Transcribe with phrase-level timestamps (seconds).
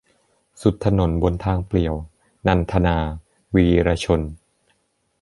[0.61, 1.93] สุดถนนบนทางเปลี่ยว-
[2.47, 2.97] นันทนา
[3.55, 4.21] วีระชน